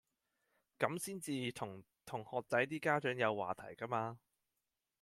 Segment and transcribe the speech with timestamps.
[0.79, 4.19] 咁先至同同學仔啲家長有話題㗎嘛